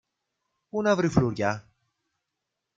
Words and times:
Πού 0.69 0.81
να 0.81 0.95
βρει 0.95 1.07
φλουριά; 1.07 1.71